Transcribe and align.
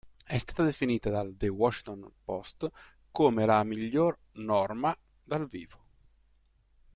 È 0.25 0.35
stata 0.35 0.63
definita 0.63 1.11
dal 1.11 1.35
"The 1.37 1.47
Washington 1.47 2.11
Post" 2.23 2.67
come 3.11 3.45
"la 3.45 3.63
miglior 3.63 4.17
"Norma" 4.31 4.97
dal 5.23 5.47
vivo. 5.47 5.77